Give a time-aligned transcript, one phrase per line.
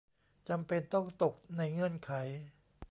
[0.49, 2.11] จำเป็นต้องตกในเงื่อนไข